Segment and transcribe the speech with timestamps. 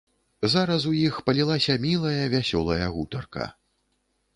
[0.53, 3.51] Зараз у іх палілася мілая, вясёлая гутарка.